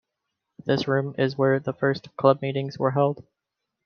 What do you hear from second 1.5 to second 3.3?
the first club meetings were held.